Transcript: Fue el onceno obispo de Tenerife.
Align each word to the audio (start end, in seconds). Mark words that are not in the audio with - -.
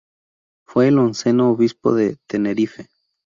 Fue 0.65 0.87
el 0.87 0.97
onceno 0.97 1.51
obispo 1.51 1.93
de 1.93 2.17
Tenerife. 2.25 2.87